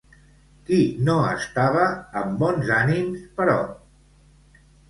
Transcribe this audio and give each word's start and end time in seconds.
Qui 0.69 0.79
no 1.09 1.17
estava 1.33 1.85
amb 2.23 2.43
bons 2.47 2.73
ànims, 2.81 3.23
però? 3.43 3.59